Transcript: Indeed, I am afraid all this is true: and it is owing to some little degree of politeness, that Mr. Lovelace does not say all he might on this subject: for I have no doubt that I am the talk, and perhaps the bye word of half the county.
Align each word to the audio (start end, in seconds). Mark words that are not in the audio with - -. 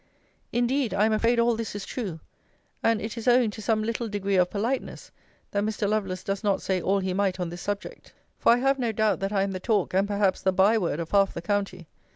Indeed, 0.51 0.95
I 0.95 1.05
am 1.05 1.13
afraid 1.13 1.39
all 1.39 1.55
this 1.55 1.75
is 1.75 1.85
true: 1.85 2.19
and 2.81 2.99
it 2.99 3.19
is 3.19 3.27
owing 3.27 3.51
to 3.51 3.61
some 3.61 3.83
little 3.83 4.09
degree 4.09 4.35
of 4.35 4.49
politeness, 4.49 5.11
that 5.51 5.61
Mr. 5.63 5.87
Lovelace 5.87 6.23
does 6.23 6.43
not 6.43 6.59
say 6.59 6.81
all 6.81 6.97
he 6.97 7.13
might 7.13 7.39
on 7.39 7.49
this 7.49 7.61
subject: 7.61 8.11
for 8.39 8.51
I 8.53 8.57
have 8.57 8.79
no 8.79 8.91
doubt 8.91 9.19
that 9.19 9.31
I 9.31 9.43
am 9.43 9.51
the 9.51 9.59
talk, 9.59 9.93
and 9.93 10.07
perhaps 10.07 10.41
the 10.41 10.51
bye 10.51 10.79
word 10.79 10.99
of 10.99 11.11
half 11.11 11.35
the 11.35 11.41
county. 11.43 11.87